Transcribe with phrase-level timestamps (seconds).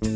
[0.00, 0.08] Eh,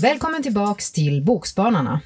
[0.00, 2.00] välkommen tillbaks till Bokspanarna,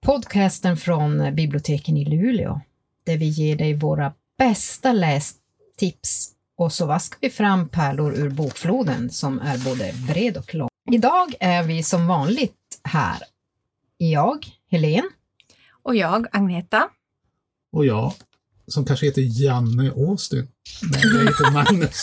[0.00, 2.60] podcasten från biblioteken i Luleå,
[3.06, 9.10] där vi ger dig våra bästa lästips och så vaskar vi fram pärlor ur bokfloden
[9.10, 10.68] som är både bred och lång.
[10.92, 13.18] Idag är vi som vanligt här.
[13.96, 15.10] Jag, Helen.
[15.88, 16.88] Och jag, Agneta.
[17.72, 18.12] Och jag,
[18.66, 20.48] som kanske heter Janne Austin.
[20.82, 22.02] Men jag heter Magnus.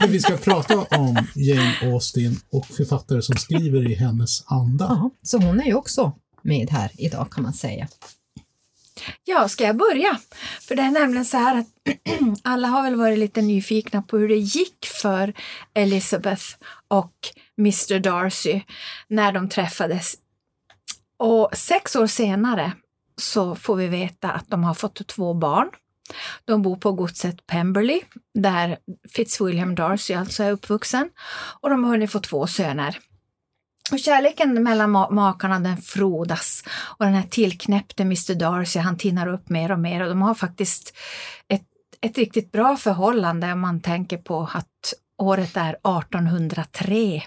[0.00, 4.84] Men vi ska prata om Jane Austen och författare som skriver i hennes anda.
[4.84, 7.88] Aha, så hon är ju också med här idag kan man säga.
[9.24, 10.18] Ja, ska jag börja?
[10.60, 11.68] För det är nämligen så här att
[12.42, 15.34] alla har väl varit lite nyfikna på hur det gick för
[15.74, 16.44] Elizabeth
[16.88, 17.12] och
[17.58, 18.60] Mr Darcy
[19.08, 20.14] när de träffades.
[21.18, 22.72] Och sex år senare
[23.20, 25.70] så får vi veta att de har fått två barn.
[26.44, 28.00] De bor på godset Pemberley,
[28.34, 28.78] där
[29.12, 31.10] Fitzwilliam Darcy alltså är uppvuxen,
[31.60, 32.98] och de har hunnit få två söner.
[33.92, 39.48] Och kärleken mellan makarna den frodas och den här tillknäppte Mr Darcy han tinnar upp
[39.48, 40.96] mer och mer och de har faktiskt
[41.48, 41.66] ett,
[42.00, 47.22] ett riktigt bra förhållande om man tänker på att året är 1803.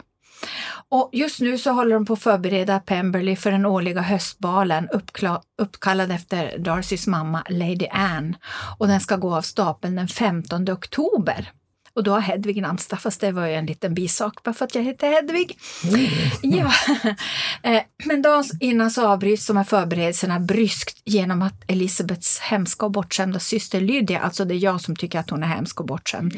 [0.92, 4.90] Och just nu så håller de på att förbereda Pemberley för den årliga höstbalen
[5.58, 8.34] uppkallad efter Darcys mamma Lady Anne
[8.78, 11.52] och den ska gå av stapeln den 15 oktober.
[11.94, 14.76] Och då har Hedvig namnsdag, fast det var ju en liten bisak bara för att
[14.76, 15.58] jag heter Hedvig.
[15.84, 16.10] Mm.
[16.42, 16.72] Ja.
[17.64, 22.92] Eh, men dagen innan så avbryts de här förberedelserna bryskt genom att Elisabeths hemska och
[22.92, 26.36] bortskämda syster Lydia, alltså det är jag som tycker att hon är hemsk och bortskämd,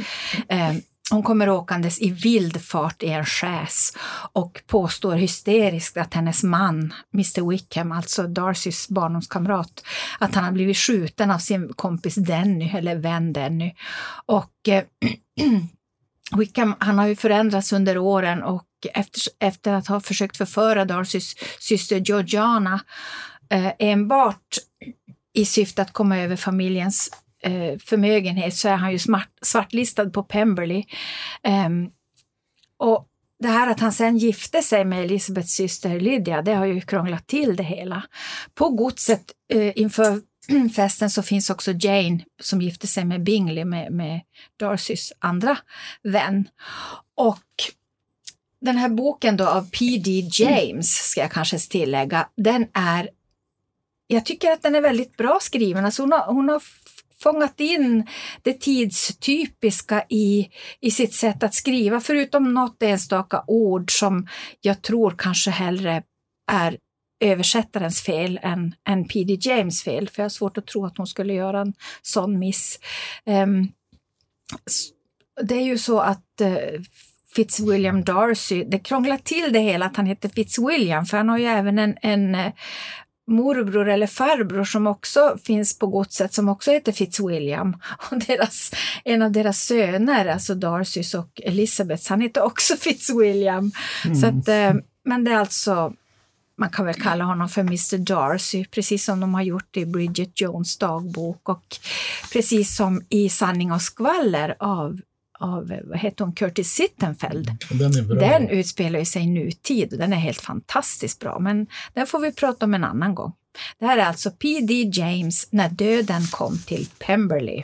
[0.50, 3.98] mm hon kommer åkandes i vild fart i en chäs
[4.34, 9.84] och påstår hysteriskt att hennes man, Mr Wickham, alltså Darcys barndomskamrat,
[10.20, 13.74] att han har blivit skjuten av sin kompis Denny, eller vän Denny.
[14.26, 14.84] Och eh,
[16.38, 21.36] Wickham, han har ju förändrats under åren och efter, efter att ha försökt förföra Darcys
[21.60, 22.82] syster Georgiana
[23.50, 24.58] eh, enbart
[25.34, 27.10] i syfte att komma över familjens
[27.44, 30.84] eh, förmögenhet så är han ju smart, svartlistad på Pemberley.
[31.68, 31.92] Um,
[32.78, 33.08] och
[33.40, 37.28] det här att han sen gifte sig med Elisabeths syster Lydia, det har ju krånglat
[37.28, 38.04] till det hela.
[38.54, 40.22] På godset eh, inför
[40.76, 44.22] festen så finns också Jane som gifte sig med Bingley, med, med
[44.58, 45.58] Darcys andra
[46.04, 46.48] vän.
[47.16, 47.44] Och
[48.62, 50.30] den här boken då av P.D.
[50.32, 53.10] James, ska jag kanske tillägga, den är
[54.08, 55.86] jag tycker att den är väldigt bra skriven.
[55.86, 56.64] Alltså hon, har, hon har
[57.24, 58.08] fångat in
[58.42, 60.50] det tidstypiska i,
[60.80, 64.28] i sitt sätt att skriva, förutom något enstaka ord som
[64.62, 66.04] jag tror kanske hellre
[66.52, 66.78] är
[67.22, 69.38] översättarens fel än, än P.D.
[69.42, 72.80] James fel, för jag har svårt att tro att hon skulle göra en sån miss.
[73.26, 73.72] Um,
[75.42, 76.82] det är ju så att uh,
[77.36, 81.46] Fitzwilliam Darcy, det krånglar till det hela att han heter Fitzwilliam, för han har ju
[81.46, 82.52] även en, en eh,
[83.28, 87.78] morbror eller farbror som också finns på godset som också heter Fitzwilliam.
[88.12, 88.72] Och deras,
[89.04, 93.72] en av deras söner, alltså Darcys och Elizabeths, han heter också Fitzwilliam.
[94.06, 94.16] Mm.
[94.16, 94.74] Så att, eh,
[95.06, 95.94] men det är alltså,
[96.58, 100.42] man kan väl kalla honom för Mr Darcy, precis som de har gjort i Bridget
[100.42, 101.78] Jones dagbok och
[102.34, 105.00] precis som i Sanning och skvaller av
[105.42, 107.52] av vad heter hon, Curtis Sittenfeld.
[107.72, 112.20] Den, den utspelar sig i nutid och den är helt fantastiskt bra, men den får
[112.20, 113.34] vi prata om en annan gång.
[113.80, 114.92] Det här är alltså P.D.
[114.94, 117.64] James, När döden kom till Pemberley.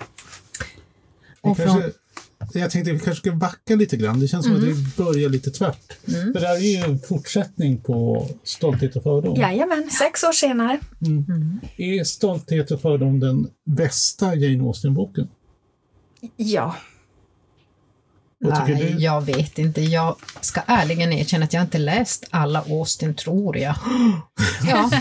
[1.41, 1.83] Och från...
[2.53, 4.19] Jag tänkte att vi kanske ska backa lite grann.
[4.19, 4.69] Det känns som mm.
[4.69, 6.07] att vi börjar lite tvärt.
[6.07, 6.33] Mm.
[6.33, 9.35] För det här är ju en fortsättning på Stolthet och fördom.
[9.35, 10.79] Jajamän, sex år senare.
[11.01, 11.25] Mm.
[11.29, 11.59] Mm.
[11.77, 15.27] Är Stolthet och fördom den bästa Jane Austen-boken?
[16.35, 16.75] Ja,
[18.39, 19.81] Nej, jag vet inte.
[19.81, 23.75] Jag ska ärligen erkänna att jag inte läst alla Austin, tror jag.
[24.67, 24.91] Ja,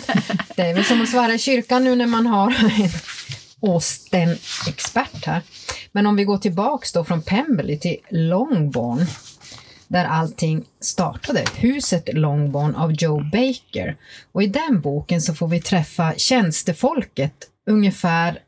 [0.57, 2.89] det är väl som att svara i kyrkan nu när man har en
[3.61, 5.43] Austin-expert här.
[5.93, 9.07] Men om vi går tillbaks då från Pemberley till Longbourn,
[9.89, 13.97] där allting startade, Huset Longbourn av Joe Baker.
[14.33, 17.35] Och i den boken så får vi träffa tjänstefolket
[17.71, 18.39] ungefär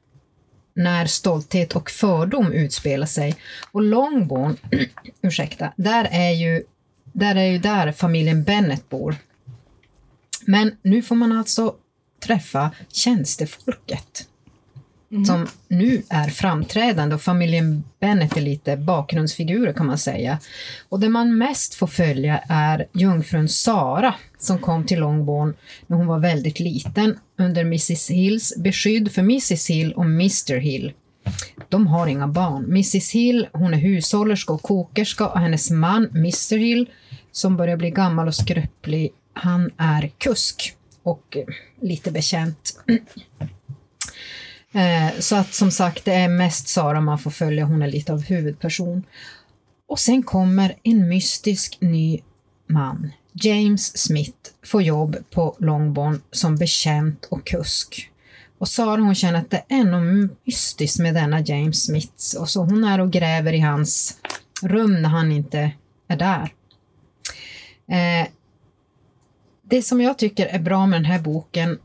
[0.79, 3.37] när stolthet och fördom utspelar sig.
[3.73, 4.57] Och Longbourn,
[5.23, 6.63] ursäkta, där är, ju,
[7.13, 9.17] där är ju där familjen Bennet bor.
[10.47, 11.75] Men nu får man alltså
[12.21, 14.29] träffa tjänstefolket.
[15.11, 15.25] Mm.
[15.25, 20.39] som nu är framträdande och familjen Bennet är lite bakgrundsfigurer kan man säga.
[20.89, 25.55] Och det man mest får följa är jungfrun Sara som kom till Longbourn
[25.87, 30.93] när hon var väldigt liten under Mrs Hills beskydd för Mrs Hill och Mr Hill.
[31.69, 32.65] De har inga barn.
[32.65, 36.87] Mrs Hill hon är hushållerska och kokerska och hennes man Mr Hill
[37.33, 41.37] som börjar bli gammal och skröplig, han är kusk och
[41.81, 42.81] lite bekänt.
[44.73, 48.13] Eh, Så att som sagt, det är mest Sara man får följa, hon är lite
[48.13, 49.03] av huvudperson.
[49.89, 52.21] Och sen kommer en mystisk ny
[52.67, 53.13] man.
[53.33, 58.11] James Smith får jobb på Longbourn som bekänt och kusk.
[58.59, 62.65] Och Sara hon känner att det är något mystiskt med denna James Smith och så
[62.65, 64.17] hon är och gräver i hans
[64.63, 65.71] rum när han inte
[66.09, 66.53] är där.
[67.89, 68.29] Eh,
[69.71, 71.79] det som jag tycker är bra med den här boken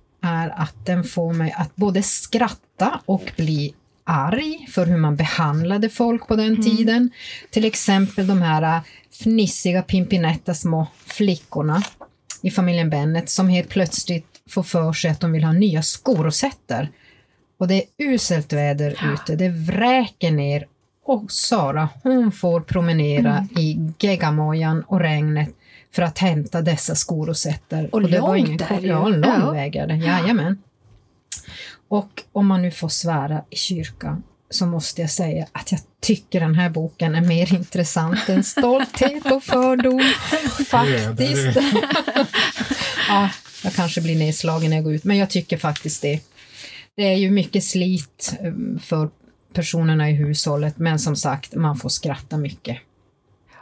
[0.44, 3.74] är att den får mig att både skratta och bli
[4.04, 7.12] arg för hur man behandlade folk på den tiden.
[7.50, 8.82] Till exempel de här
[9.12, 11.84] fnissiga pimpinetta små flickorna
[12.42, 16.92] i familjen Bennet som helt plötsligt får för sig att de vill ha nya skorosetter.
[17.58, 20.68] Och det är uselt väder ute, det vräker ner.
[21.06, 25.50] Och Sara hon får promenera i geggamojan och regnet
[25.96, 27.90] för att hämta dessa skorosetter.
[27.96, 28.88] Och det var långt ingen är ko- det ju.
[28.88, 29.52] Ja, lång Ja.
[29.52, 29.96] väg är det.
[29.96, 30.58] Jajamän.
[31.88, 36.40] Och om man nu får svära i kyrkan så måste jag säga att jag tycker
[36.40, 40.02] den här boken är mer intressant än Stolthet och fördom.
[40.68, 41.58] Faktiskt.
[43.10, 43.30] ja,
[43.64, 46.20] jag kanske blir nedslagen när jag går ut, men jag tycker faktiskt det.
[46.96, 49.10] Det är ju mycket slit eh, för
[49.54, 52.78] personerna i hushållet, men som sagt, man får skratta mycket.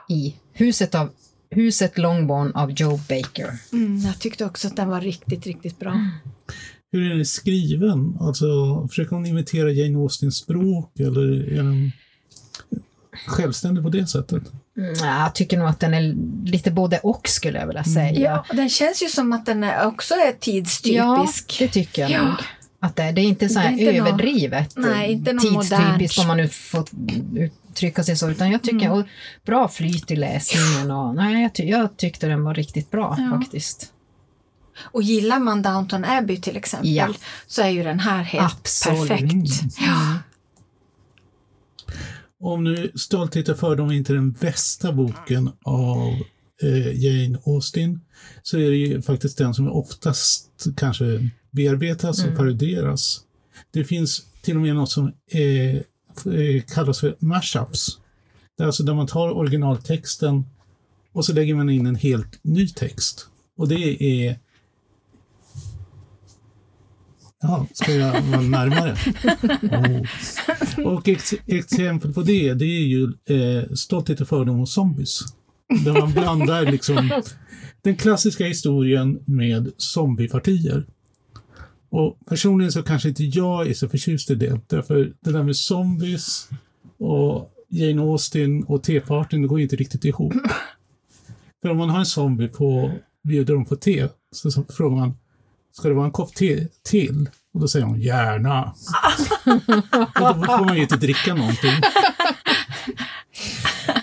[0.09, 1.09] I huset, av,
[1.55, 3.53] huset Longbourn av Joe Baker.
[3.73, 6.09] Mm, jag tyckte också att den var riktigt, riktigt bra.
[6.91, 8.17] Hur är den skriven?
[8.19, 8.45] Alltså,
[8.87, 11.91] försöker hon imitera Jane Austens språk eller är den
[13.27, 14.43] självständig på det sättet?
[14.77, 16.15] Mm, jag tycker nog att den är
[16.49, 18.19] lite både och skulle jag vilja säga.
[18.19, 21.55] Ja, den känns ju som att den är också är Ja, tidstypisk.
[21.59, 22.23] det tycker jag Ja.
[22.23, 22.35] nog.
[22.83, 26.27] Att det, det är inte så här Det är inte överdrivet Nej, inte tidstypiskt om
[26.27, 26.85] man nu får
[27.35, 28.91] uttrycka sig så, utan jag tycker Mm.
[28.99, 29.05] och
[29.45, 33.37] bra flyt i läsningen och nej, jag, ty, jag tyckte den var riktigt bra Ja.
[33.39, 33.93] faktiskt.
[34.81, 37.13] Och gillar man Downton Abbey till exempel Ja.
[37.47, 39.07] så är ju den här helt Absolut.
[39.09, 39.75] perfekt.
[39.79, 40.17] Ja.
[42.43, 46.07] Om nu Stolthet och fördom är inte den bästa boken av
[46.63, 48.01] eh, Jane Austen
[48.43, 53.21] så är det ju faktiskt den som oftast kanske bearbetas och parodieras.
[53.71, 55.75] Det finns till och med något som eh,
[56.33, 57.99] eh, kallas för mashups.
[58.57, 60.45] Det är alltså där man tar originaltexten
[61.11, 63.27] och så lägger man in en helt ny text.
[63.57, 64.39] Och det är
[67.43, 68.95] Ja, ska jag vara närmare?
[69.63, 70.85] Oh.
[70.95, 75.19] Och ex exempel på det, det är ju eh, Stolthet och fördom och zombies.
[75.85, 77.21] Där man blandar liksom
[77.81, 80.85] den klassiska historien med zombiepartier.
[81.91, 85.55] Och personligen så kanske inte jag är så förtjust i det, därför det där med
[85.55, 86.49] zombies
[86.97, 90.33] och Jane Austen och tepartyn, det går ju inte riktigt ihop.
[91.61, 92.91] För om man har en zombie på,
[93.23, 95.13] bjuder dem på te, så, så frågar man,
[95.71, 97.29] ska det vara en kopp te till?
[97.53, 98.63] Och då säger hon, gärna.
[100.21, 101.71] och då får man ju inte dricka någonting.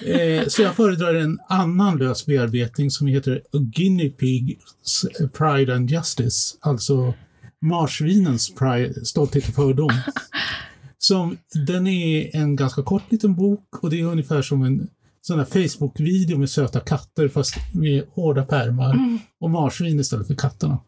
[0.02, 5.90] Eh, så jag föredrar en annan lös bearbetning som heter A Guinea Pig's Pride and
[5.90, 7.14] Justice, alltså
[7.60, 9.90] marsvinens pride, stolthet och fördom.
[10.98, 14.88] Som, den är en ganska kort liten bok och det är ungefär som en
[15.20, 20.78] sån här Facebook-video med söta katter fast med hårda pärmar och marsvin istället för katterna.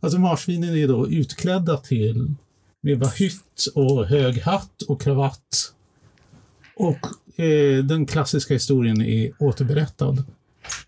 [0.00, 2.34] Alltså marsvinen är då utklädda till
[2.82, 5.72] med bahytt och hög hatt och kravatt.
[6.76, 10.24] Och eh, den klassiska historien är återberättad.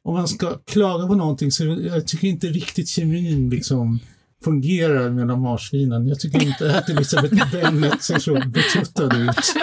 [0.02, 4.00] Om man ska klaga på någonting så jag tycker inte riktigt kemin liksom
[4.44, 6.06] fungerar mellan marsvinen.
[6.06, 9.54] Jag tycker inte att Elisabeth Bennet ser så betuttad ut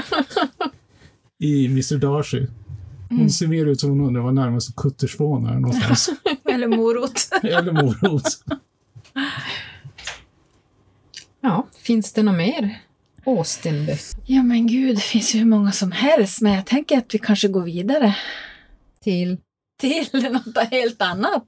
[1.40, 2.48] i Mr Darcy.
[3.10, 6.10] Hon ser mer ut som hon undrar var närmaste kuttersvån är någonstans.
[6.52, 7.30] Eller morot.
[7.44, 8.24] Eller morot.
[11.42, 12.82] Ja, finns det något mer
[13.26, 16.42] Austen-böcker Ja men gud, det finns ju hur många som helst.
[16.42, 18.16] Men jag tänker att vi kanske går vidare
[19.04, 19.38] till?
[19.82, 21.44] till något helt annat.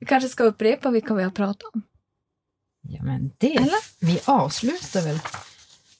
[0.00, 1.82] Vi kanske ska upprepa vilka vi har pratat om.
[2.82, 3.56] Ja, men det.
[3.56, 4.06] Eller?
[4.06, 5.18] Vi avslutar väl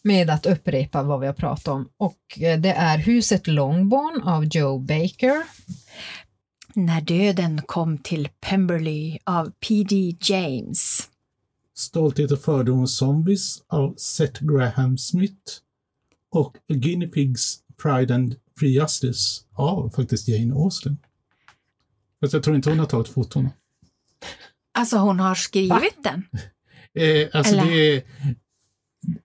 [0.02, 1.88] med att upprepa vad vi har pratat om.
[1.96, 5.42] Och eh, det är Huset Longbourn av Joe Baker.
[6.74, 10.16] När döden kom till Pemberley av P.D.
[10.20, 11.08] James.
[11.74, 15.52] Stolthet och fördom och zombies av Seth Graham Smith
[16.30, 20.98] och Guinea Pigs Pride and Free Justice av faktiskt Jane Austen.
[22.20, 23.50] Fast jag tror inte hon har tagit fotona.
[24.72, 26.24] Alltså hon har skrivit den.
[26.98, 27.64] Eh, alltså Eller?
[27.66, 28.02] det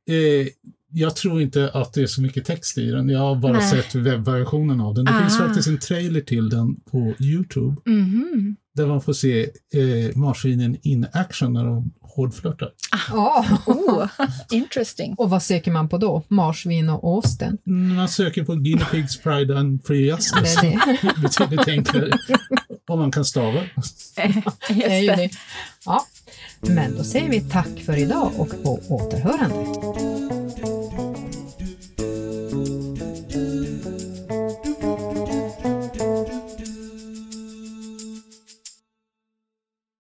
[0.10, 0.48] är, eh,
[0.92, 3.10] jag tror inte att det är så mycket text i den.
[3.10, 3.70] Jag har bara Nej.
[3.70, 5.06] sett webbversionen av den.
[5.06, 5.46] Det finns Ah.
[5.48, 8.56] faktiskt en trailer till den på Youtube Mhm.
[8.76, 9.42] där man får se
[9.74, 12.70] eh, marsvinen in action när de hårdflörtar.
[13.10, 13.46] Ja.
[13.66, 14.08] Oh,
[14.52, 15.14] interesting.
[15.18, 16.24] Och vad söker man på då?
[16.28, 17.58] Marsvin och Austen?
[17.96, 21.14] Man söker på Guinea Pigs Pride and Free Det är det.
[21.22, 22.12] Betydligt enklare.
[22.88, 23.60] Om man kan stava.
[23.76, 25.30] Just det.
[25.86, 26.06] Ja.
[26.62, 29.95] Men då säger vi tack för idag och på återhörande.